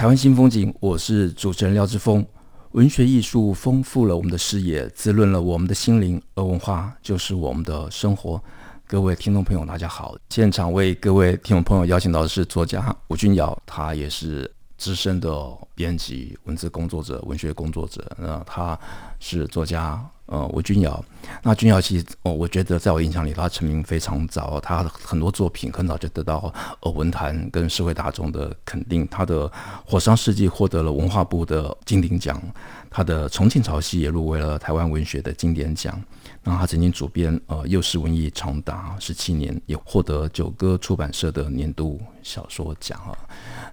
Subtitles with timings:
[0.00, 2.24] 台湾新风景，我是主持人廖志峰。
[2.70, 8.42] 文学艺术丰富了我们的视野，滋润了我们的心灵，而文化就是我们的生活。
[8.86, 10.16] 各位听众朋友，大家好！
[10.30, 15.30] 现场为各位听众朋友邀请到的是作家吴君尧，他也是资深的
[15.74, 18.02] 编辑、文字工作者、文学工作者。
[18.18, 18.78] 那他
[19.18, 20.02] 是作家。
[20.30, 21.04] 呃，吴君尧，
[21.42, 29.04] 那君尧其实，哦，我觉得在我印象里，他成名非常早，他很多作品很早就得到呃文坛跟社会大众的肯定。
[29.08, 29.48] 他的
[29.84, 32.40] 《火烧世纪》获得了文化部的金鼎奖，
[32.88, 36.00] 他的《重庆潮汐》也入围了台湾文学的经典奖。
[36.44, 43.18] 那他曾经主编呃《幼时文艺》长达十七年，也获得九歌出版社的年度小说奖啊。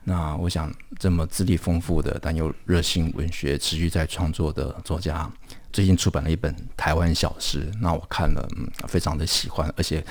[0.03, 5.31] 那我想，这么资历丰富的但又热心文学、持续在创作的作家。
[5.77, 10.03] 最近出版了一本《台湾小诗》，那我看了，嗯，非常的喜欢，而且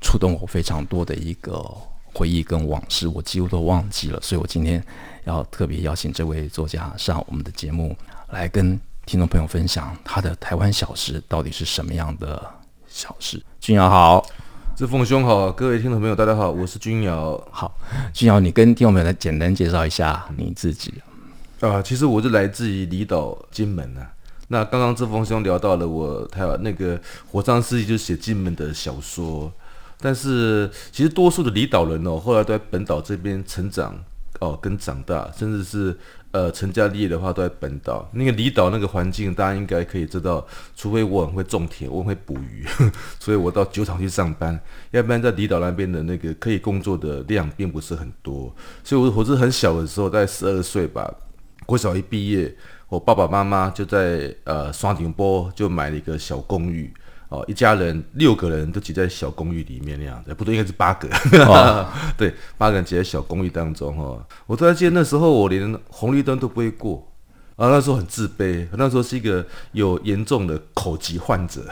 [0.00, 1.64] 触动我非常多的一个
[2.12, 4.20] 回忆跟往事，我几乎都忘记了。
[4.20, 4.84] 所以我今天
[5.26, 7.96] 要特别邀请这位作家上我们的节目，
[8.30, 12.44] 来跟听众朋友分享他的《台湾小诗》到底是什么样的
[12.88, 13.40] 小事。
[13.60, 14.26] 君瑶好，
[14.76, 17.40] 志凤兄好，各位听众朋友大家好，我是君瑶。
[17.52, 17.72] 好，
[18.12, 20.92] 君瑶，你跟听众朋友来简单介绍一下你自己。
[21.60, 24.10] 啊，其实我是来自于离岛金门啊。
[24.52, 29.52] 那刚刚志峰兄聊到了我台湾那个火葬司机就写金门的小说，
[30.00, 33.96] 但是其实多数的离岛人哦，后来都在本岛这边成长
[34.40, 35.96] 哦，跟长大，甚至是
[36.32, 38.10] 呃成家立业的话都在本岛。
[38.12, 40.44] 那个离岛那个环境，大家应该可以知道，
[40.74, 42.66] 除非我很会种田，我很会捕鱼，
[43.20, 44.58] 所以我到酒厂去上班，
[44.90, 48.52] 要不然在离岛那边的那个可以工作的量并不是很多。
[48.82, 51.08] 所以我我是很小的时候，在十二岁吧，
[51.66, 52.52] 国小一毕业。
[52.90, 56.92] 我爸爸妈妈就在呃双顶坡就买了一个小公寓
[57.28, 61.08] 哦，一家人六个人都挤在小公寓里面那样子，不对，应该是八个，
[61.46, 64.20] 哦、 对，八个人挤在小公寓当中哦。
[64.46, 67.08] 我突然记得那时候我连红绿灯都不会过
[67.54, 71.64] 啊，那时候很自卑，那时候是一个有严重的口疾患者，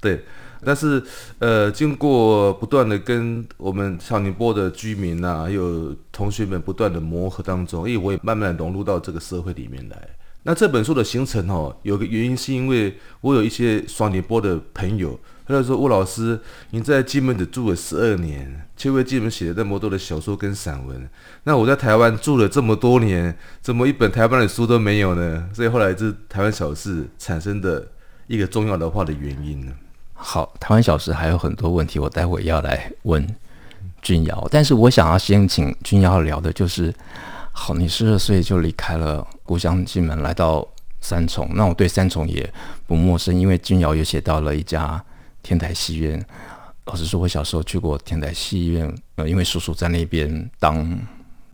[0.00, 0.22] 对。
[0.64, 1.00] 但是
[1.38, 9.96] 呃，经过不断的跟我们小宁波的居民啊，还有同学们不断的磨合当中，因为我也慢慢融入到这个社会里面来。
[10.48, 21.06] 那这本书的形成哦，有个原因是因为我有一些双顶坡的朋友，他就说：“吴老师，你在金门只住了十二年，却为金门写了那么多的小说跟散文。
[21.44, 27.86] 那我在台湾住了这么多年，怎么一本台湾的书都没有呢？”所以后来是台湾小事产生的
[28.26, 29.72] 一个重要的话的原因呢。
[30.14, 33.36] 好，台湾小事还有很多问题，我待会要来问
[34.00, 36.94] 君尧，但是我想要先请君尧聊的就是。
[37.60, 40.68] 好，你十二岁就离开了故乡进门，来到
[41.00, 41.48] 三重。
[41.54, 42.52] 那我对三重也
[42.86, 45.02] 不陌生，因为君瑶也写到了一家
[45.42, 46.22] 天台戏院。
[46.84, 50.98] 老实说，我小时候去过天台戏院，呃，因为叔叔在那边当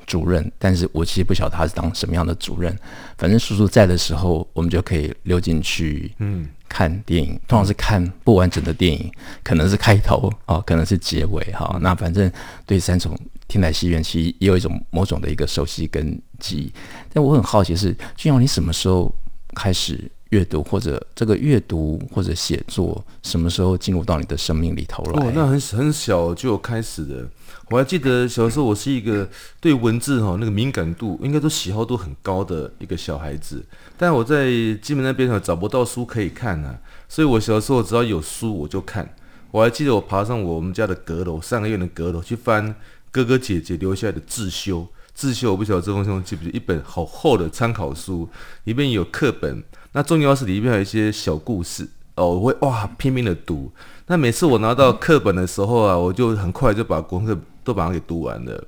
[0.06, 2.77] 主任，但是我其实不晓得他是当什么样的主任。
[3.16, 7.38] 反正叔叔在的时候，我们就可以溜进去，嗯，看电影。
[7.47, 9.09] 通常是看不完整的电影，
[9.44, 11.78] 可能是开头哦，可能是结尾哈。
[11.81, 12.28] 那反正
[12.66, 13.16] 对三重。
[13.54, 16.72] 天台戏院其实也有一种某种的一个熟悉跟记忆，
[17.12, 19.15] 但我很好奇是君勇，你什么时候
[19.54, 25.25] 开始阅读，或者这个阅读或者写作什么时候进入到你的生命里头了？
[25.25, 27.25] 哦，那很很小就开始的。
[27.70, 29.28] 我还记得小时候，我是一个
[29.60, 33.64] 对文字哈那个敏感度，应该说喜好度很高的一个小孩子。
[33.97, 34.50] 但我在
[34.82, 36.76] 金门那边找不到书可以看啊，
[37.09, 39.09] 所以我小时候只要有书我就看。
[39.53, 42.75] 我还记得我爬上我们家的阁楼，上个月的阁楼去翻。
[43.14, 44.84] 哥哥姐姐留下来的自修，
[45.14, 48.28] 自修我不晓得这封信记不记，一本好厚的参考书，
[48.64, 49.62] 里面有课本，
[49.93, 53.70] 那重要是里面有一些小故事哦，我会哇拼命的读。
[54.08, 58.64] 那每次我拿到课本的时候啊，我就很快就把功课都把它给读完了。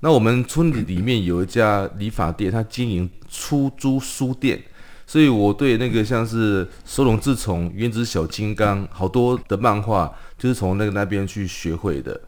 [0.00, 4.60] 那我们村里里面有一家理发店，它经营出租书店，
[5.06, 12.20] 所以我对那个像是手冢治虫、原子小金刚好多的漫画，就是从那个那边去学会的。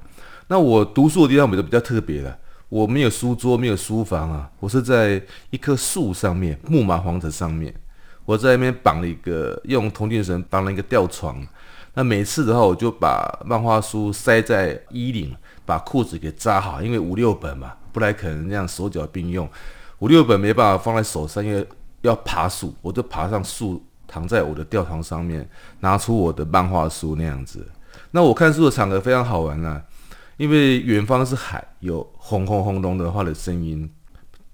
[0.48, 7.74] 那我读书的地方比较比较特别的，我没有书桌，没有书房啊，我是在一棵树上面，木马房子上面，
[8.24, 11.46] 我在那边绑了一个用铜钉绳绑了一个吊床，
[11.94, 15.34] 那每次的话，我就把漫画书塞在衣领，
[15.66, 19.48] 把裤子给扎好，因为五六本嘛，不太可能那样手脚并用。
[19.98, 21.66] 五六本没办法放在手上，因为
[22.02, 25.46] 要爬树，我就爬上树，躺在我的吊床上面，
[25.80, 27.66] 拿出我的漫画书那样子。
[28.12, 29.82] 那我看书的场合非常好玩啊，
[30.38, 33.86] 因为远方是海，有轰轰轰隆的话的声音；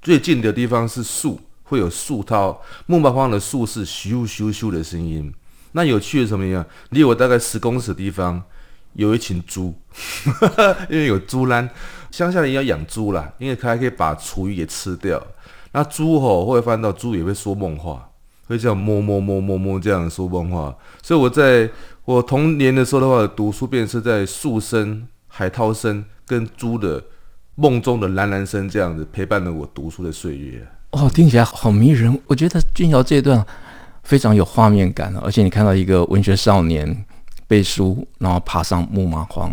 [0.03, 5.33] 最近的地方是树，会有树涛，木板房的树是咻咻咻的声音。
[5.73, 6.65] 那有趣的什么呀？
[6.91, 8.43] 离我大概十公尺的地方
[8.95, 9.75] 有一群猪，
[10.89, 11.69] 因为有猪栏，
[12.11, 15.23] 乡下人要养猪啦，因为它还可以把厨余给吃掉。
[15.73, 18.09] 那猪吼会翻到猪也会说梦话，
[18.47, 20.75] 会这样摸摸摸摸摸这样说梦话。
[21.03, 21.69] 所以我在
[22.07, 27.03] 我童年的时候的话，读书便是在树声、海涛声跟猪的
[27.57, 30.65] 梦中的蓝蓝声这样子陪伴了我读书的岁月。
[30.93, 32.17] 哦，听起来好迷人。
[32.29, 33.45] 我觉得君尧这一段
[34.05, 37.05] 非常有画面感，而且你看到一个文学少年
[37.49, 39.53] 背书，然后爬上木麻黄。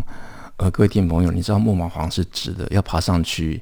[0.58, 3.60] 呃，各位听众朋友，你知道木麻黄是直的，要爬上去。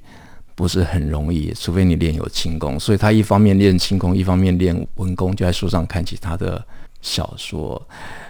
[0.56, 2.78] 不是很容易，除非你练有轻功。
[2.78, 6.62] 所以他一方面练轻功，一方面练文功，就在书上看起他的
[7.02, 7.82] 小说。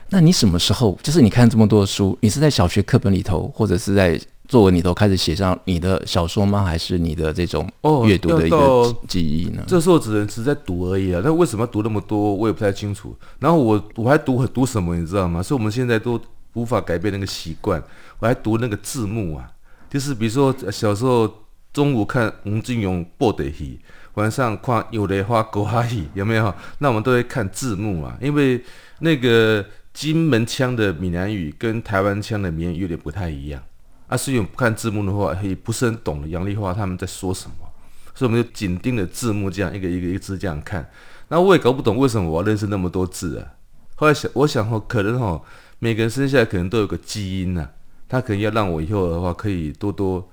[0.10, 6.64] 那你什么时候，就是你看这么多书，你是在小学课本里头，或者是在作文里头开始写上你的小说吗？
[6.64, 7.70] 还是你的这种
[8.06, 9.62] 阅读的一个记忆呢？
[9.62, 11.22] 哦、这时候只能只是在读而已啊。
[11.24, 13.16] 那为什么要读那么多，我也不太清楚。
[13.40, 15.44] 然后我我还读读什么，你知道吗？
[15.44, 16.20] 所以我们现在都
[16.54, 17.82] 无法改变那个习惯。
[18.20, 19.50] 我还读那个字幕啊，
[19.90, 21.32] 就是比如说小时候。
[21.72, 23.80] 中午看吴金勇播的戏，
[24.16, 26.52] 晚上看有的花狗哈戏，有没有？
[26.80, 28.60] 那我们都会看字幕啊，因为
[29.02, 29.64] 那个
[29.94, 33.62] 金门腔的闽南语跟台湾腔的闽南语有点不太一样
[34.08, 37.68] 啊，所以我们不看字幕的话，也不是很懂杨丽花他们在说什么，
[38.16, 40.90] 所以我们就紧盯着字幕这样一个一个一个字这样看。
[41.28, 43.54] 那我也搞不懂为什么我要认识那么多字啊。
[43.96, 45.42] 后来想，我想哦，可能哦，
[45.80, 47.72] 每个人生下来可能都有个基因呐、啊，
[48.08, 50.30] 他可能要让我以后的话可以多多。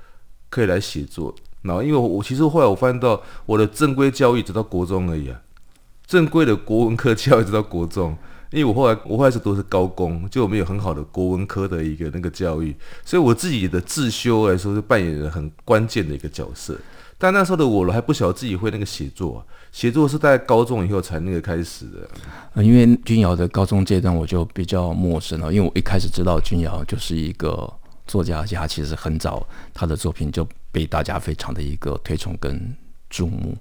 [0.49, 5.43] 可以来写作，然后因为我其实后来我发现到我的正规教育直到国中而已啊，
[6.07, 8.17] 正规的国文科教育直到国中，
[8.51, 16.79] 因为我后来我后来是读的是高工，就我们有很好的国文科的一个那个教育，所以我自己的自修来说是扮演了很关键的一个角色。
[17.19, 22.63] 但那时候的我还不晓得自己会那个写作，写作是在高中以后才那个开始的。
[22.63, 27.73] 因为君尧的高中阶段我就比较陌生了，因为我一开始知道君尧就是一个。
[28.09, 29.45] 作家，而且他其实很早，
[29.75, 32.73] 他的作品就被大家非常的一个推崇跟
[33.11, 33.59] 注目。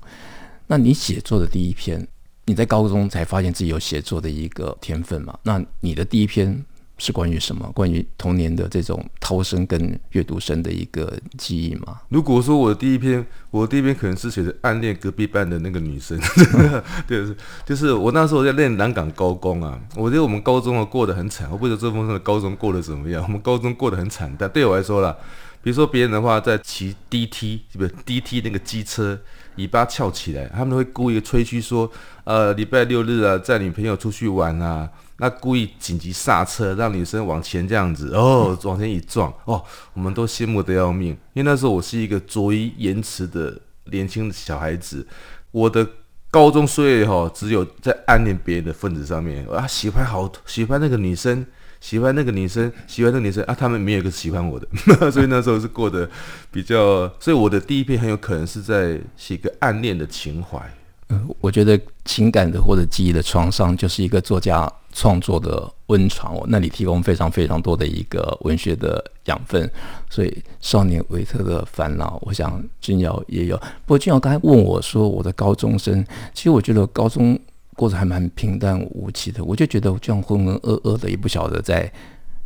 [0.67, 2.07] 那你写作的第一篇，
[2.45, 5.38] 你在高中才发现自己有写作的一个天分嘛？
[5.44, 6.63] 那你的第一篇
[6.97, 7.69] 是关于什么？
[7.74, 12.00] 关于童年的这种涛声跟阅读声的一个记忆吗？
[12.07, 16.18] 如果说我的第一篇，我的第一篇可能是写的暗恋隔壁班的那个女生，
[17.06, 17.25] 对，
[17.65, 19.77] 就是我那时候在练南港高工啊。
[19.95, 23.21] 我觉得我们高中啊过得很惨，我不知道周峰的高中过得怎么样。
[23.24, 25.13] 我们高中过得很惨，但对我来说啦，
[25.62, 29.19] 比如说别人的话在骑 DT，不是 DT 那个机车，
[29.57, 31.91] 尾巴翘起来，他们会故意吹嘘说，
[32.25, 34.89] 呃，礼拜六日啊，载女朋友出去玩啊。
[35.18, 39.63] 那故意紧急刹车，让女生往前这样子哦， 往前一撞哦，
[39.94, 41.12] 我们都羡慕得要命。
[41.31, 45.07] 因为那时候我是一个着衣言辞的年轻的小孩子，
[45.51, 45.88] 我的
[46.30, 51.45] 高中岁月哈，只有在暗恋别人的份子上面啊，喜欢好喜欢那个女生，
[51.80, 54.67] 喜欢那个女生，喜欢那个女生啊，他们没有一个喜欢我的，
[55.12, 56.10] 所以那时候是过得
[56.51, 60.60] 比较，所以我的第一篇很有可能是在写一个暗恋的情怀。
[61.09, 69.69] 嗯，我觉得情感的或者记忆的创伤，就是一个作家创作的温床哦，那里提供非常非常多的一个文学的养分。
[70.09, 73.55] 所以少年维特的烦恼，我想君瑶也有。
[73.57, 77.39] 不过君瑶刚才问我说，我的高中生，其实我觉得高中
[77.75, 79.43] 过得还蛮平淡无奇的。
[79.43, 81.91] 我就觉得这样浑浑噩噩的，也不晓得在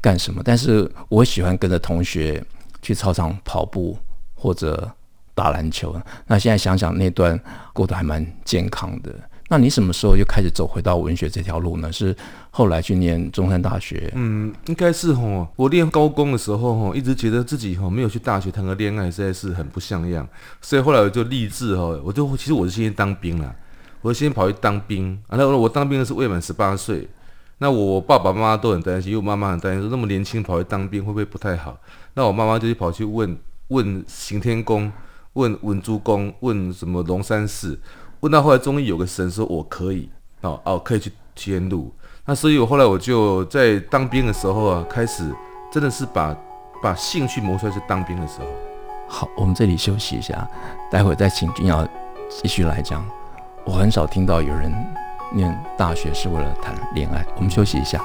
[0.01, 0.41] 干什么。
[0.43, 2.43] 但是我喜欢跟着同学
[2.81, 3.97] 去操场跑步，
[4.35, 4.91] 或者。
[5.39, 5.96] 打篮球，
[6.27, 7.39] 那现在想想那段
[7.72, 9.15] 过得还蛮健康的。
[9.51, 11.89] 那你什么时候又开始走回到文学这条路呢？
[11.91, 12.15] 是
[12.51, 14.12] 后来去念中山大学？
[14.13, 15.48] 嗯，应该是吼。
[15.55, 20.27] 我念高中的时候吼，一直觉得自己吼没有去大学谈个恋爱，实在是很不像样。
[20.62, 23.55] 所以后来我就立志吼，我就其实我是先当兵了，
[24.01, 25.17] 我先跑去当兵。
[25.29, 27.08] 然后我当兵的是未满十八岁，
[27.58, 31.75] 那我爸爸妈妈都很担心，因为我妈妈很担心说那么年轻跑去当兵会不会不太好？
[32.13, 33.36] 那我妈妈就去跑去问
[33.69, 34.91] 问刑天宫。
[35.33, 37.79] 问文殊公，问什么龙山寺，
[38.21, 40.09] 问到后来终于有个神说我可以
[40.41, 41.93] 哦哦，可以去天路。
[42.25, 45.33] 那所以我后来我就在当兵的时候啊，开始
[45.71, 46.36] 真的是把
[46.81, 48.45] 把兴趣磨出来，是当兵的时候。
[49.07, 50.48] 好，我们这里休息一下，
[50.91, 51.88] 待会再请君瑶
[52.29, 53.03] 继续来讲。
[53.65, 54.71] 我很少听到有人
[55.33, 57.25] 念大学是为了谈恋爱。
[57.36, 58.03] 我们休息一下。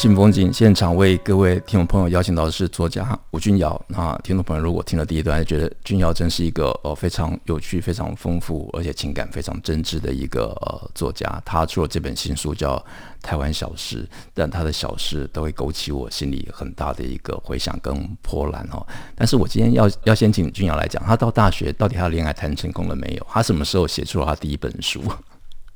[0.00, 3.78] 信风景现场为各位听众朋友邀请到的是作家吴君尧。
[3.86, 11.30] 那听众朋友如果听了第一段，就觉得君尧真是一个呃非常有趣、非常丰富，而且情感非常真挚的一个呃作家。
[11.44, 12.78] 他出了这本新书叫
[13.20, 14.02] 《台湾小事》，
[14.32, 18.82] 但他的小事都会勾起我心里很大的一个回响跟波澜哦。
[19.14, 23.26] 但是我今天要 要先请君尧来讲，他到大学到底他的恋爱谈成功了没有？
[23.28, 25.02] 他什么时候写出了他第一本书？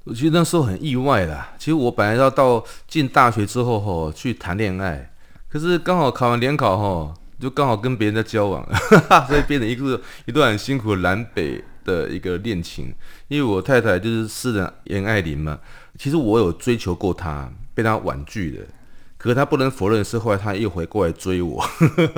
[0.04, 1.52] 我觉得那时候很意外啦。
[1.58, 5.10] 其实我本来要到进大学之后吼去谈恋爱，
[5.48, 8.66] 可是刚好考完联考吼，就刚好跟别人在交往，
[9.26, 12.94] 所以变成一个一段很辛苦的南北的一个恋情。
[13.28, 15.58] 因为我太太就是诗人严爱玲嘛，
[15.98, 18.62] 其实我有追求过她，被她婉拒的。
[19.16, 21.64] 可是她不能否认是，后来她又回过来追我，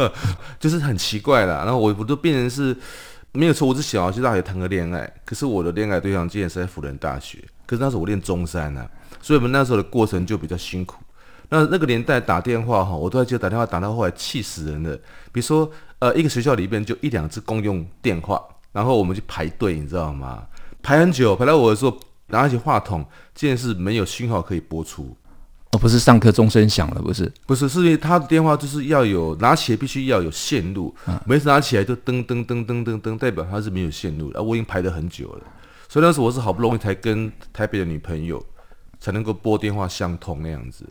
[0.59, 1.59] 就是很奇怪啦。
[1.65, 2.77] 然后我我都变成是
[3.37, 7.39] 没有错，我是想要去大学谈个恋爱，可是我的恋爱对象竟然是在辅仁大学。
[7.67, 8.89] 可是那时候我念中山呢、
[9.21, 10.97] 所以我们那时候的过程就比较辛苦。
[11.49, 14.97] 那那个年代打电话哈，我都还记得打电话打到后来气死人了。
[15.33, 20.47] 比如说，呃，一个学校里面就一两支公用电话，然后我们去排队，你知道吗？
[20.83, 21.97] 排很久，排到我的时候
[22.29, 25.15] 拿起话筒，竟然是没有讯号可以播出。
[25.73, 34.39] 哦，不是上课钟声响了，不是，不是，是因为他的电话就是要有拿起来必须要有线路，啊、每次拿起来就噔噔噔噔噔噔，代表他是没有线路的。
[34.39, 35.43] 啊，我已经排了很久了。
[35.89, 38.45] 所以那时候我是好不容易才跟台北的女朋友
[39.01, 40.85] 才能够拨电话相通那样子，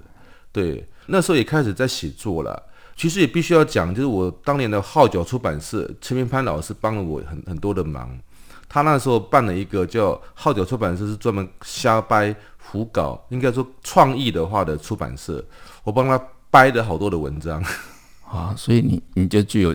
[0.52, 2.62] 对，那时候也开始在写作了。
[2.98, 8.18] 其实也必须要讲，就是我当年的号角出版社陈明潘老师帮了我很很多的忙。
[8.76, 15.42] 他那时候办了一个叫号角出版社，是专门瞎掰胡搞，应该说创意的话的出版社。
[15.86, 17.64] 我帮他掰了好多的文章
[18.30, 19.74] 啊，所以你你就具有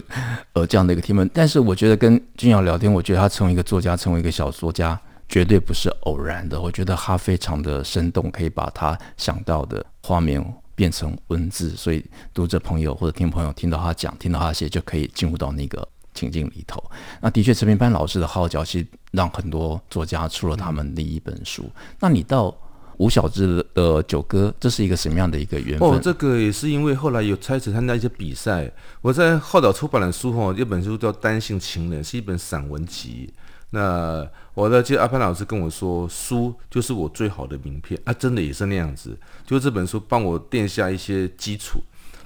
[0.52, 1.30] 呃这样的一个天分。
[1.33, 5.00] 但是我觉得跟君瑶聊天，我觉得他成为一个作家，成为一个小说家。
[5.30, 12.04] 绝对不是偶然的，我觉得他非常的生动，可以把他想到的画面变成文字，所以
[12.35, 16.83] 读者朋友或者听朋友听到他讲，听到他写，就可以进入到那个情境里头。
[17.21, 21.71] 那的确，陈明潘老师的号角其实让很多作家出了他们第一本书。
[21.99, 22.57] 那你到
[22.99, 25.88] 吴晓之的九歌，这是一个什么样的一个缘分？
[25.88, 33.33] 哦，这个也是因为后来有开始参加一些比赛，我在号角出版的书哦，这本书叫《单性情人》，是一本散文集。
[33.71, 39.17] 那我的记得阿潘老师跟我说，书就是我最好的名片啊，真的也是那样子。
[39.47, 41.81] 就这本书帮我垫下一些基础。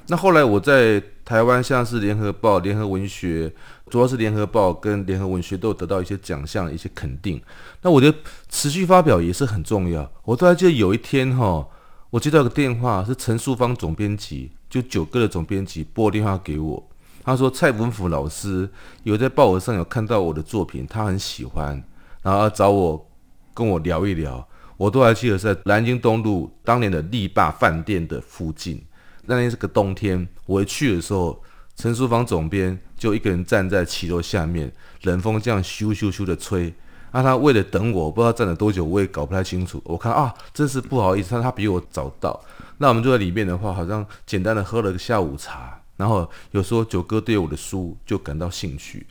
[0.08, 3.52] 那后来我在台湾，像是联合报、联合文学，
[3.90, 7.40] 主要是联合报跟联合文学都有得到一些奖项、一些肯定。
[7.82, 10.10] 那我觉得持续发表也是很重要。
[10.24, 11.66] 我都还记得有一天哈，
[12.10, 16.90] 我接到个电话，是陈淑芳总编辑，就九歌的总编辑拨电话给我。
[17.22, 18.68] 他说：“蔡文甫老师
[19.02, 21.82] 有在报纸上有看到我的作品，他很喜欢，
[22.22, 23.10] 然后找我
[23.54, 24.46] 跟我聊一聊。
[24.76, 28.84] 我都还记得在南京东路当年的力霸饭店的附近。
[29.26, 31.42] 那天是个冬天，我一去的时候，
[31.76, 36.72] 陈书房总编就一个人站在骑楼下面，冷风这样咻咻咻的吹。
[37.12, 39.80] 那他为了等我，不知道站了多久，我也搞不太清楚。
[39.84, 42.40] 我看啊，真是不好意思，他他比我早到。
[42.78, 49.06] 那我们就在里面的话，好像简单的喝了个下午茶。”然后有时候九哥对我的书就感到兴趣，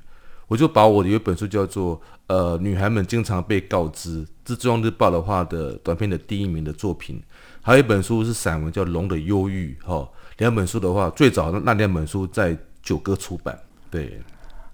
[0.48, 7.24] 我就把我的有一本书叫做《呃女孩们经常被告知》，这中央日报的话的短篇的第一名的作品，
[7.62, 10.06] 还有一本书是散文叫《龙的忧郁》哈、
[10.38, 13.58] 两本书的话最早的那两本书在九歌出版。
[13.90, 14.20] 对，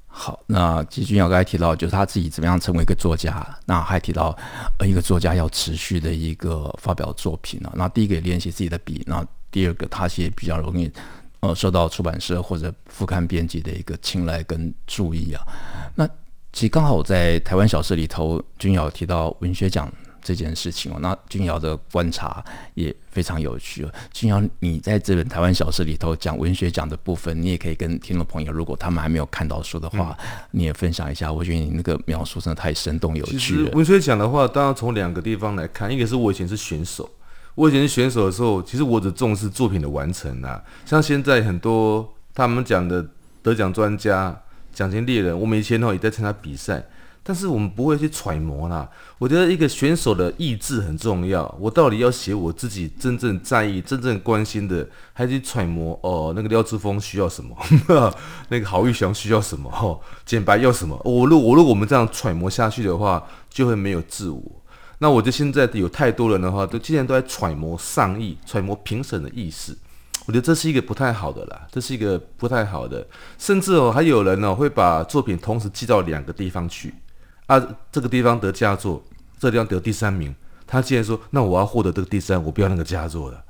[0.07, 4.37] 好，那其实君尧刚才提到就是他自己怎么样成为一个作家，那还提到
[4.79, 10.91] 呃一个作家要持续的一个发表作品啊，那第一个练习自己的笔，那第二个他其实比较容易。
[11.41, 15.41] 呃，受到出版社或者副刊编辑的一个青睐跟注意啊。
[15.95, 16.05] 那
[16.51, 19.89] 其实刚好在台湾小事里头，君尧提到文学奖
[20.29, 20.99] 这件事情哦。
[21.01, 22.43] 那君尧的观察
[22.75, 23.91] 也非常有趣哦。
[24.13, 31.33] 君尧，你在这本台湾小事里头讲文学奖的部分，你也可以跟听众朋友，如果他们还没有看到书的话，嗯、你也分享一下。
[31.33, 33.71] 我觉得你那个描述真的太生动有趣了。
[33.71, 37.09] 文学奖的话，当然从两个地方来看，一个是我以前是选手。
[37.55, 40.63] 我以前是选手的时候，其实我只重视作品的完成啊。
[40.85, 43.05] 像现在很多他们讲的
[43.41, 44.39] 得奖专家、
[44.71, 46.81] 奖金猎人，我们以前呢也在参加比赛，
[47.29, 48.89] 但是我们不会去揣摩啦。
[49.19, 51.45] 我觉得一个选手的意志很重要。
[51.59, 56.33] 我到底要写我自己真正在意、真正关心的，还是揣摩哦？
[56.35, 57.55] 那个廖志峰需要什么？
[58.49, 59.69] 那个郝玉祥需要什么？
[59.69, 60.99] 哦，简白要什么？
[61.05, 64.41] 我如我如果我们这样揣摩下去的话，就会没有自我。
[64.97, 69.77] 那我觉得现在有太多人的话，都竟然都在揣摩上意、揣摩评审的意思，
[70.25, 73.05] 我觉得这是一个不太好的啦，这是一个不太好的。
[73.37, 76.91] 甚至哦，还有人呢、会把作品同时寄到两个地方去，
[77.49, 77.59] 啊，
[77.91, 79.03] 这个地方得佳作，
[79.39, 80.35] 这个地方得第三名，
[80.67, 83.43] 他既然说，那我要获得这个第三，我不要那个佳作了。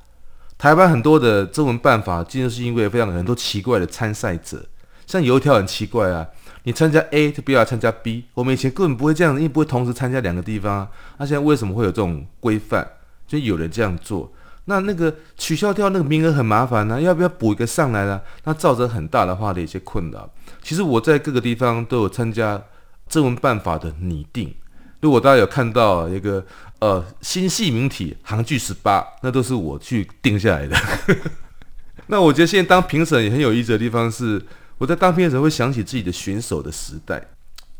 [0.57, 4.65] 台湾很多的征文办法，就是因为非常很多奇怪的参赛者，
[5.05, 6.25] 像有一条很奇怪啊，
[6.63, 10.89] 你参加 A 就不要参加 B，我们以前根本不会这样，因为不会同时参加两个地方啊。
[11.17, 12.87] 那现在为什么会有这种规范？
[13.27, 14.31] 就有人这样做，
[14.65, 18.21] 那那个取消掉那个名额很麻烦呢、要不要补一个上来呢？
[18.45, 20.29] 那造成很大的话的一些困扰。
[20.63, 22.61] 其实我在各个地方都有参加
[23.09, 24.53] 征文办法的拟定。
[25.01, 26.45] 如果大家有看到一个
[26.79, 30.77] 呃新细明体行距十八，那都是我去定下来的。
[32.07, 34.41] 那我觉得现在当评审也很有意思的地方是，
[34.77, 37.23] 我在当评审会想起自己的选手的时代，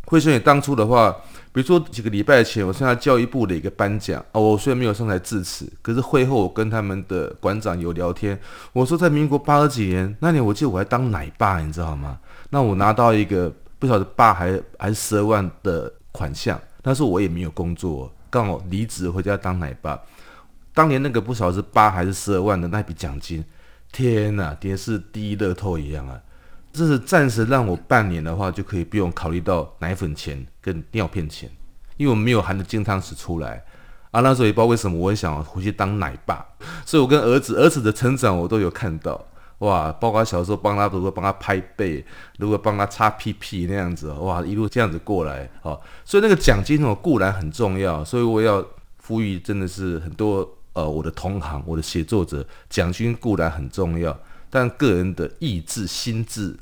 [0.05, 1.11] 会想起当初的话，
[1.51, 8.39] 比如说几个礼拜前我参加教育部的一个颁奖哦，我虽然没有上台致辞，可是会后我跟他们的馆长有聊天，
[8.71, 12.19] 我说在民国八十几年那年，我记得我还当奶爸，你知道吗？
[12.51, 16.59] 那我拿到一个不晓得八还还是十二万的款项。
[16.83, 19.99] 那时候我也没有工作，刚好离职回家当奶爸。
[20.73, 23.43] 当年那个不晓得是八还是十二万的那笔奖金，
[23.91, 26.21] 天哪，简直是第一乐透一样啊！
[26.71, 31.49] 这是暂时让我半年的话就可以不用考虑到奶粉钱跟尿片钱，
[31.97, 33.63] 因为我没有含着金汤匙出来
[34.11, 34.21] 啊。
[34.21, 36.45] 那时候也不知道为什么，我也想回去当奶爸，
[36.85, 39.25] 所以我跟儿子儿子的成长我都有看到。
[39.59, 42.03] 哇，包括小时候帮他，如果帮他拍背，
[42.37, 48.65] 如果帮他擦屁屁那样子，哇，一路这样子过来，好，所以那个奖金哦固然很重要，所以我要
[49.05, 54.17] 呼吁，真的是很多呃我的同行，我的写作者，奖金固然很重要，
[54.49, 56.55] 但个人的意志心智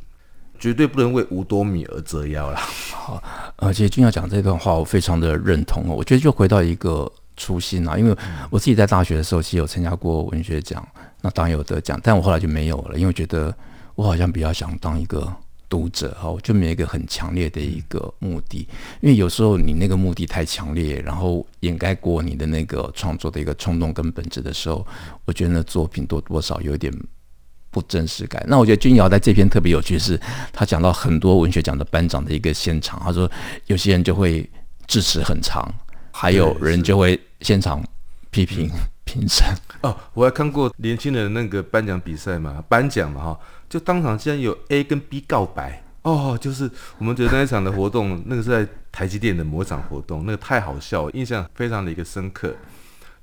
[0.58, 2.60] 绝对不能为五斗米而折腰啦。
[2.94, 3.22] 好，
[3.58, 5.94] 而且君要讲这段话，我非常的认同哦。
[5.96, 8.18] 我觉得就回到一个初心啊，因为
[8.50, 10.84] 我自己在大学的时候，其实有参加过文学奖。
[11.28, 13.54] 那当然有得奖，但我后来就没有了，因为觉得
[13.96, 15.30] 我好像比较想当一个
[15.68, 18.66] 读者哈，我就没有一个很强烈的一个目的，
[19.02, 24.88] 因为有时候你那个目的太强烈，然后掩盖过你的那个创作的一个冲动跟本质的时候，
[25.26, 26.94] 我觉得那作品多多少有一点
[27.72, 28.42] 不真实感。
[28.48, 30.18] 那我觉得君瑶在这篇特别有趣，是
[30.54, 33.30] 他讲到很多文学奖的颁奖的一个现场，他说
[33.66, 34.50] 有些人就会
[34.88, 35.70] 致辞很长，
[36.10, 37.84] 还有人就会现场
[38.32, 38.72] 批评。
[39.08, 39.48] 评审。
[39.82, 43.40] 哦，我还看过年轻人那个颁奖比赛嘛，颁奖嘛哈，
[43.70, 45.82] 就当场竟然有 A 跟 B 告白。
[46.04, 52.54] 哦，就是我们觉得那一场的活动， 那个是在台积电的某场活动，那个太好笑，印象非常的一个深刻，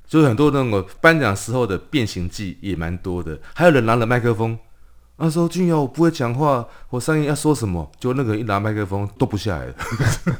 [0.07, 4.59] 就是很多那个颁奖时候的变形记也蛮多的，还有人拿了麦克风，
[5.17, 9.75] 那时候君尧我不会讲话，我上面要说什么，就那个一拿麦克风都不下来了。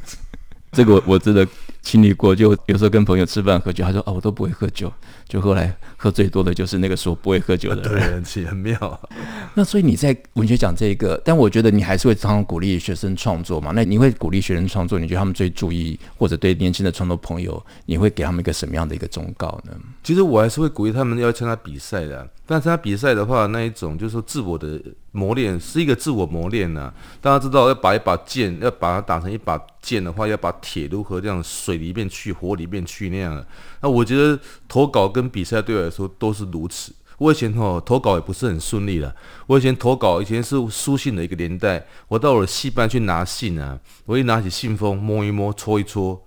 [0.73, 1.47] 这个我真的
[1.85, 4.91] 经历过，就有时候跟朋友吃饭喝酒，他说啊，我都不会喝酒，
[5.29, 9.01] 就后来喝最多的就是那个说不会喝酒的人， 对，很妙。
[9.55, 13.71] 那所以你在文学奖这一个，但我觉得你还是会常常鼓励学生创作嘛？
[13.75, 14.99] 那你会鼓励学生创作？
[14.99, 19.73] 你觉得他们最注意，或者对年轻的创作朋友，你会给他们一个什么样的一个忠告呢？
[20.03, 24.81] 其实我还是会鼓励他们要参加比赛的，但参加比赛的话，那一种就是说自我的。
[25.17, 33.47] 磨练是一个自我磨练呐，大家知道要把一把剑，要把它打成一把剑的话，要把铁如何这样水里面去，火里面去那样的。
[33.81, 36.93] 那我觉得投稿跟比赛对我来说都是如此。
[37.19, 39.15] 我以前哈投稿也不是很顺利的，
[39.47, 46.21] 我以前投稿以前是书信的一个年代，我到了戏班去拿信啊，我一拿起信封摸一摸，搓一搓，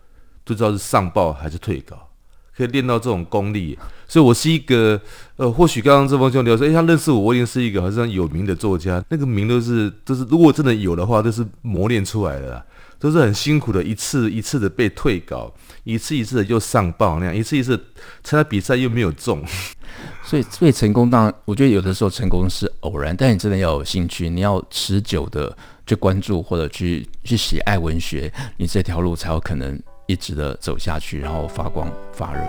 [0.45, 2.09] 就知道是上报还是退稿。
[2.55, 4.99] 可以练到这种功力，所以我是一个
[5.35, 12.65] 呃，或许刚刚这封兄弟说，哎，他认识我，我已经是一个好像有名的作家，那个名都是都是，如果真的有的话，都是磨练出来的啦，
[12.99, 17.77] 都是很辛苦的，一次一次的被退稿，一次一次的又上报那样，一次一次
[18.23, 19.43] 参加比赛又没有中，
[20.23, 25.55] 所以最成功当然，我觉得有的时候成功是偶然，但你真的要有兴趣，你要持久的
[25.85, 29.79] 去关注或者去去喜爱文学，你这条路才有可能。
[30.09, 32.41] 一直的走下去，然后发光发热。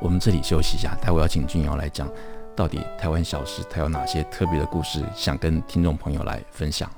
[0.00, 2.10] 我们这里休息一下，待会要请君尧来讲，
[2.56, 6.90] 到底台湾小事，它有哪些特别的故事，想跟听众朋友来分享。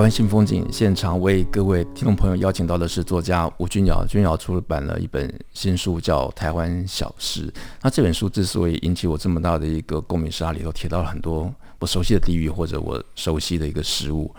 [0.00, 4.02] 台湾新风景现场为各位听众朋友邀请到的是作家吴君尧。
[4.06, 7.48] 君尧出版了一本新书，叫《台湾小事》。
[7.82, 14.34] 那这本书之所以引起我这么大的一个共鸣，是它里头提到了很多我熟悉的地域或者我熟悉的一个事物。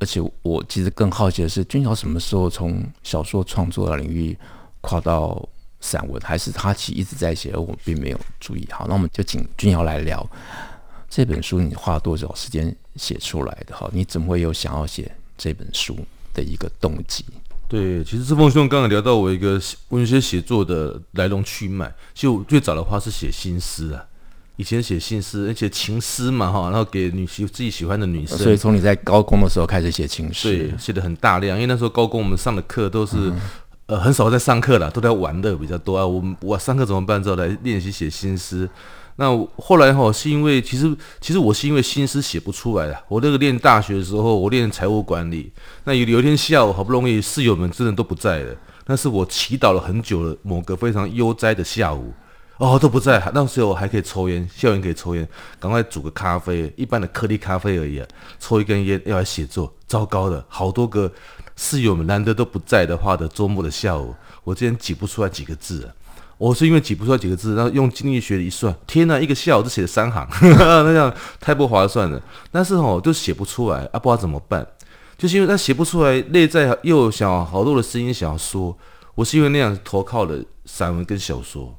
[0.00, 4.34] 而且我其实更好奇的是，君尧什么时候从小说创作的领域
[4.80, 5.46] 跨到
[5.78, 8.66] 散文，还是他其实一直在写，而我并没有注意。
[8.70, 10.26] 好，那我们就请君尧来聊
[11.14, 13.76] 这本书，你花多少时间写出来的？
[13.76, 15.94] 哈，你怎么会有想要写这本书
[16.32, 17.22] 的一个动机？
[17.68, 24.02] 对，其实志峰兄刚刚聊到我一个文学写作的来龙去脉，其实我最早的话是写新诗啊。
[24.56, 28.38] 以前写新诗，而且情诗嘛哈，然后给女喜自己喜欢的女生。
[28.38, 31.58] 所以从你在高中的时候开始写情诗，对，写的很大量。
[31.58, 33.40] 因为那时候高中我们上的课都是、嗯、
[33.84, 36.06] 呃很少在上课了，都在玩的比较多啊。
[36.06, 37.22] 我们我上课怎么办？
[37.22, 38.66] 之后来练习写新诗。
[39.16, 43.04] 那后来哈是因为其实其实我是因为心思写不出来的。
[43.08, 45.52] 我那个念大学的时候，我练财务管理。
[45.84, 48.54] 那有有一天下午，好不容易室友们真的都不在了，
[48.86, 52.12] 那是我祈祷了很久的某个非常悠哉的下午。
[52.58, 53.20] 哦，都不在。
[53.34, 58.06] 那时候我还可以抽烟，校园可以抽烟，赶快煮个咖啡，一般的颗粒咖啡而已啊。
[58.38, 61.10] 抽一根烟要来写作，糟糕的，好多个
[61.56, 65.90] 室友们难得都不在的话的周末的下午，我竟然挤不出来几个字啊！
[66.42, 72.20] 我是因为挤不出来几个字，然后用经济学一算，天呐，一个下午就写了三行， 那样太不划算了。
[72.50, 74.66] 但是哦，就写不出来啊，不知道怎么办，
[75.16, 78.76] 就是因为他写不出来，内在又想好多的声音想要说，
[79.14, 81.72] 我是因为那样投靠了散文跟小说。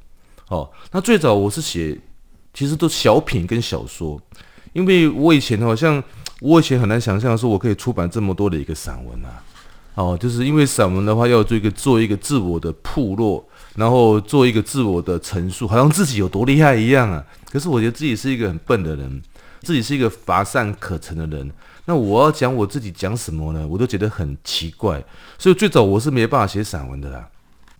[0.48, 2.00] 哦，那最早我是写，
[2.54, 4.18] 其实都小品跟小说，
[4.72, 6.02] 因为我以前好像
[6.40, 9.44] 我以前很难想象说我可以出版这么多的一个散文啊，
[9.96, 17.24] 哦，就是因为散文的话要做一个做一个自我的铺落，然后做一个自我的陈述，好像自己有多厉害一样啊。
[17.50, 19.22] 可是我觉得自己是一个很笨的人，
[19.62, 21.50] 自己是一个乏善可陈的人，
[21.84, 23.66] 那我要讲我自己讲什么呢？
[23.66, 25.04] 我都觉得很奇怪，
[25.38, 27.28] 所以最早我是没办法写散文的啦，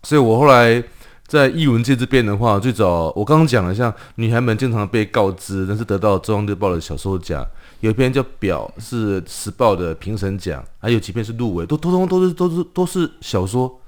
[0.03, 0.83] 所以我后来。
[1.27, 7.43] 在译文界这边的话，最早我刚刚讲了，像女孩们经常被告知，那是得到中央日报的小说奖，
[7.79, 13.81] 有一篇叫《表》是时报的评审奖，还有几篇是入围，都通通都是都是都是小说。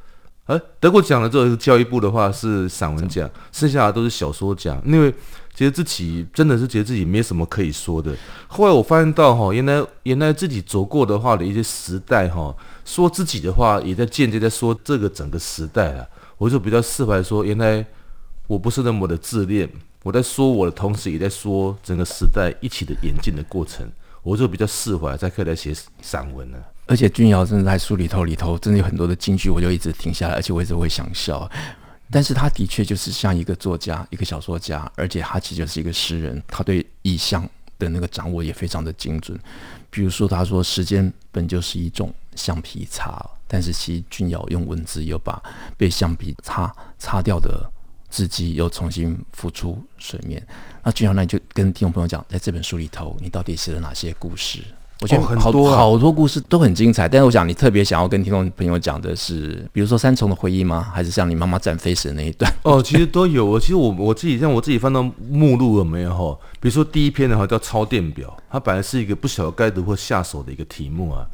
[0.47, 4.81] 哎，得过奖了之后，教育部的话是散文奖，剩下的都是小说奖。
[4.85, 5.13] 因为
[5.53, 8.15] 觉得自己真的是觉得自己没什么可以说的。
[8.47, 12.55] 后来我发现到哈，原来原来自己走过的话的一些时代哈，
[12.85, 16.07] 说自己的话也在间接在说这个整个时代啊。
[16.37, 17.85] 我就比较释怀，说原来
[18.47, 19.69] 我不是那么的自恋，
[20.03, 23.85] 我在说我的同时，也在说整个时代一起的演进的过程。
[24.23, 26.57] 我就比较释怀，才可以来写散文呢。
[26.87, 31.49] 而且君尧真的在书里头里头真的有很多的金句，我就一直停下来，而且我一直会想笑。
[32.09, 37.47] 但是他的确就是像一个作家，一个小说家，而且他其实就是一个诗人，他对意象
[37.77, 39.37] 的那个掌握也非常的精准。
[39.89, 43.23] 比如说，他说时间本就是一种橡皮擦。
[43.49, 45.41] 但是其实君尧用文字又把
[45.77, 46.69] 被橡皮擦
[46.99, 47.65] 擦掉的
[48.09, 50.45] 字迹又重新浮出水面。
[50.83, 54.59] 那君尧，那你就跟听众朋友讲，在这本书里头，你到底写了哪些故事？
[55.01, 57.07] 我觉得很多好多故事都很精彩。
[57.07, 60.87] 但是我想你特别想要跟听众朋友讲的是，比如说三重的回忆吗？
[60.93, 62.51] 还是像你妈妈斩飞石的那一段？
[62.63, 63.59] 哦，其实都有。
[63.59, 66.37] 其实我我自己像我自己翻到目录了没有哈？
[66.59, 71.25] 比如说第一篇的话叫抄电表，它本来是一个不晓得该如何下手的一个题目啊。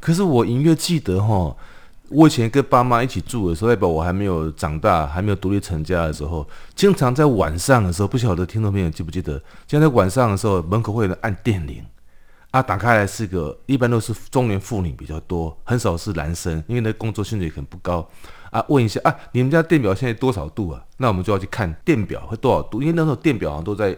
[0.00, 1.54] 可是我隐约记得哈，
[2.08, 11.84] 我以前跟爸妈一起住的时候，代表我还没有长大，还没有独立成家的时候，经常在晚上的时候，不晓得听众朋友记不记得，经常在晚上的时候，门口会有人按电铃，
[12.50, 18.08] 啊，打开来是个，一般都是中年妇女比较多，很少是男生，因为那工作薪水可能不高，
[18.50, 20.84] 啊，问一下啊，你们家电表现在多少度啊？
[20.96, 23.96] 那我们就要去看电表会多少度，因为那时候电表好像都在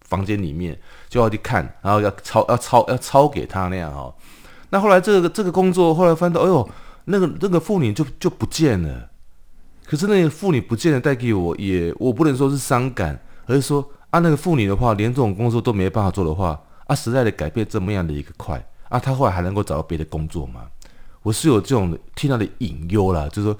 [0.00, 0.78] 房间里面，
[1.10, 4.14] 就要去看，然后要抄，要抄，要抄给他那样哈。
[4.70, 6.66] 那后来这个这个工作后来翻到，哎呦，
[7.04, 9.10] 那个那个妇女就就不见了。
[9.84, 16.58] 可是那个妇女不见了，带给我也我不能说是伤感，而是说啊，那个妇女的话，连这种工作都没办法做的话，
[16.90, 20.66] 啊，时代的改变这么样的一个快，啊，他后来还能够找到别的工作吗？
[21.22, 23.56] 我是有这种听到的隐忧啦，就是说。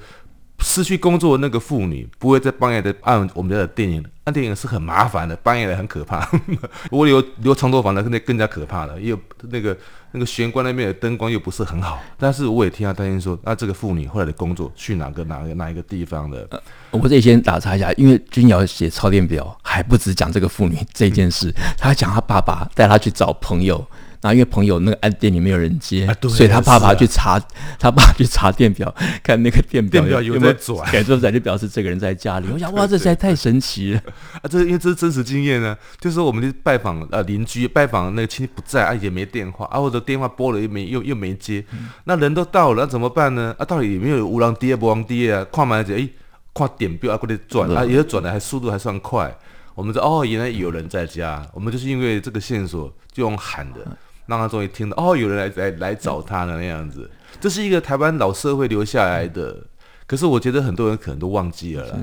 [0.61, 6.29] 失去工作的那个妇女不会在半夜的按我们家的电影，按电影是很麻烦的，半夜的很可怕。
[6.91, 9.01] 如果留留长头发的，那更加可怕了。
[9.01, 9.77] 因为那个
[10.13, 12.01] 那个玄关那边的灯光又不是很好。
[12.19, 16.47] 但是我也听他担心说，那这个妇女后来的工作去哪个哪个哪一个地方的？
[16.51, 23.85] 呃，我这里先打岔一下，因为君瑶写抄电表还不止讲这个妇女这件事，他讲他爸爸带他去找朋友。
[24.23, 27.45] 那因为朋友那个按店里没有人接，啊、所以他爸爸去查，啊、
[27.79, 32.47] 他爸去 查电表，看那个电表有没有转，改错转就表示这个人在家里。
[32.53, 34.03] 我想哇，这实在太神奇了
[34.43, 34.45] 啊！
[34.51, 43.55] 这因为这是真实经验呢，就是说我们去拜访呃邻居，拜访那个亲戚不在，啊也没电话，啊或者电话拨了又没又又没接，嗯、那人都到了，那怎么办呢？
[43.59, 45.47] 啊到底有没有无人爹不人爹啊？
[45.51, 46.07] 看嘛就诶，
[46.53, 49.35] 看点表啊过来转啊，也转的还速度还算快。
[49.75, 53.97] 我们说哦，原来有人在家，我们就是因为这个线索就用喊的。
[54.31, 57.11] 让他终于听到哦，有人来来来找他的那样子。
[57.41, 59.67] 这是一个台湾老社会留下来的，
[60.07, 61.99] 可是我觉得很多人可能都忘记了啦。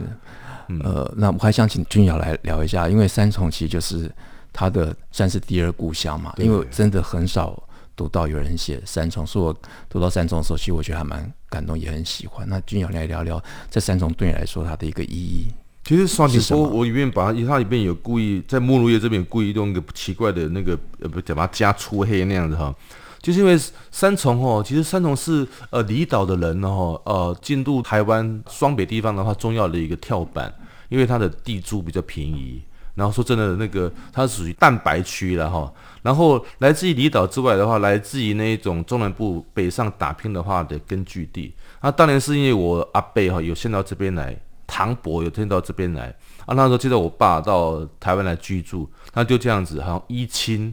[0.67, 4.11] 嗯、呃，那我还想请君瑶来聊一下，因为三重其实就是
[4.51, 6.33] 他的算是第二故乡嘛。
[6.37, 7.63] 因为真的很少
[7.95, 9.55] 读到有人写三重，所以我
[9.87, 12.45] 读到三重的时候，其实我觉得还蛮感动，也很喜欢。
[12.49, 15.47] 那君瑶来聊聊，在三重对你来说它的一个意义。
[15.87, 22.75] 其实双井坡我里面把它，它里面有故意在目录页这边故意用一个奇怪的那个呃不，把它加粗黑那样子哈。
[23.21, 23.57] 就是因为
[23.89, 30.53] 三重哦，其实三重是呃离岛的人哦，呃进入台湾双北地方的话，重要的一个跳板，
[30.89, 32.61] 因为它的地租比较便宜。
[32.95, 35.71] 然后说真的，那个它是属于蛋白区了哈。
[36.01, 41.53] 然后来自于离岛之外的话，来自于那一种中南部北上打拼的话的根据地。
[41.81, 44.37] 那当年是因为我阿贝哈有先到这边来，
[44.77, 50.71] 堂伯有迁到这边来啊，那时候接着我爸到台湾来居住，他就这样子，好像一亲。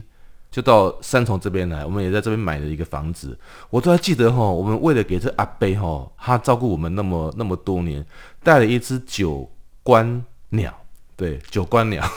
[0.51, 3.37] 就到三重这边来，我们也在这边买了一个房子。
[3.71, 8.05] 我都还记得哈，我们为了给这阿伯哈，他照顾我们那么那么多年，
[8.43, 9.49] 带了一只九
[9.81, 10.71] 官鸟，
[11.17, 12.07] 对，九官鸟，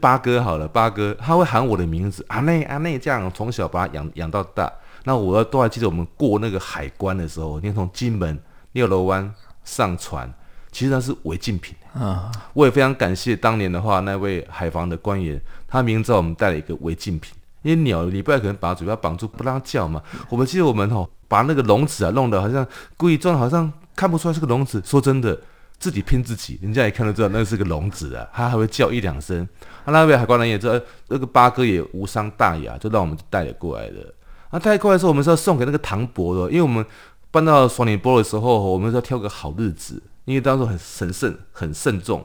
[0.00, 4.70] 八哥好了，八哥，他会喊我的名字，阿内阿内，这样从小把他养养到大。
[5.04, 8.38] 那我都还记得，我们过那个海关的时候，你从金门
[8.72, 9.32] 六楼湾
[9.64, 10.30] 上船，
[10.70, 12.30] 其实它是违禁品啊。
[12.52, 15.40] 我也非常感谢当年的话那位海防的官员。
[15.68, 20.02] 他明知道我们带了一个违禁品，因为鸟你不可能把嘴巴绑住不让它叫嘛。
[20.28, 24.82] 我们记得我们吼把那个笼子啊弄得好像故意装，好像看不出来是个笼子。
[24.84, 25.38] 说真的，
[25.78, 28.26] 自己骗自己，人家也看得知道那是个笼子啊。
[28.32, 29.48] 它还会叫一两声。
[29.84, 34.12] 啊，那位海关人也知道，那个八哥也无伤大雅，就让我们带了过来的。
[34.48, 36.84] 啊，带过来的时候，我们是要送给那个唐伯的，因为我们
[37.30, 42.24] 搬到双连坡的时候，我们是要挑个好日子，因为当时很神圣，很慎重。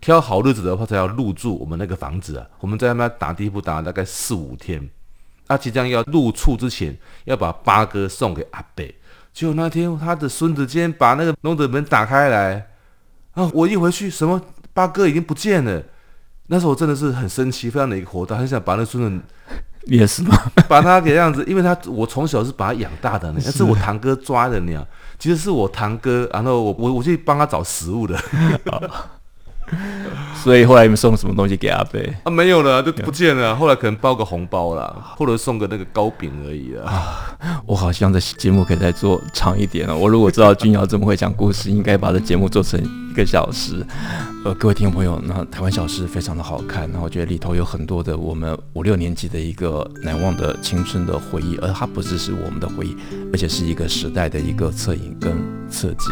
[0.00, 2.44] 挑好日子的话，才要入住我们那个房子啊。
[2.58, 4.90] 我们在那边打地铺打了大概四五天，
[5.46, 8.84] 他即将要入住之前，要把八哥送给阿伯。
[9.32, 12.68] 结果那天他的孙子竟然把那个笼子门打开来，
[13.34, 13.48] 啊！
[13.54, 14.40] 我一回去，什么
[14.72, 15.82] 八哥已经不见了。
[16.48, 19.24] 那时候我真的是很生气，非常的一个火大，很想把那孙子
[19.86, 20.36] 也是吗？
[20.68, 24.86] 把他给这样子，因为他我从小是把他养大的呢，那是我堂哥抓的鸟。
[25.18, 28.18] 其实是我堂哥，然后我我我去帮他找食物的。
[30.42, 32.12] 所以后来你们送什么东西给阿贝？
[32.24, 33.54] 啊，没有了，就不见了。
[33.54, 36.90] 后来可能包个红包啦，或者送个那个糕饼而已啊。
[37.38, 39.96] 啊，我好希望这节目可以再做长一点了。
[39.96, 43.86] 我如果知道君瑶这么会讲故事，应该把这节目做成一个小时。
[44.44, 52.96] 呃，各位听众朋友，那台湾小事非常的好看，然后我觉得里头有很多的我们五六年级的一个难忘的青春的回忆，而它不只是我们的回忆，
[53.32, 55.32] 而且是一个时代的一个侧影跟
[55.70, 56.10] 侧记。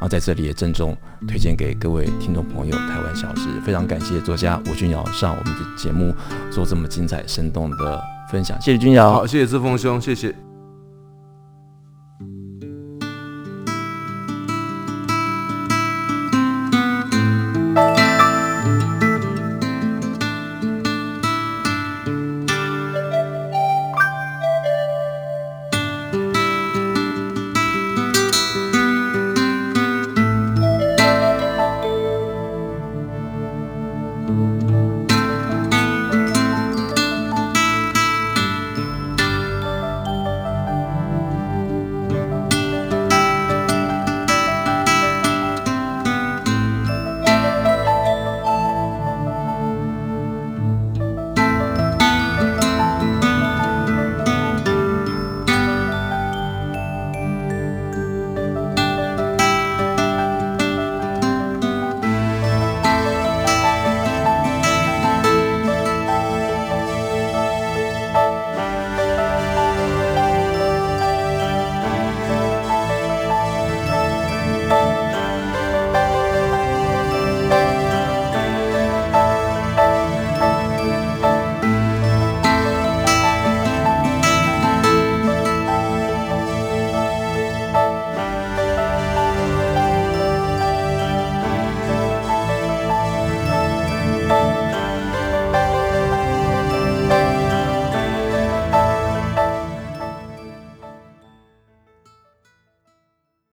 [0.00, 6.14] 啊在这里也郑重推荐给各位听众朋友《台湾小事》，非常感谢作家吴君尧上我们的节目
[6.50, 10.47] 做这么精彩生动的分享，谢谢君尧，好，谢谢志峰兄，谢谢。